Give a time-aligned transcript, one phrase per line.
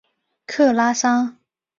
[0.47, 1.37] 克拉桑。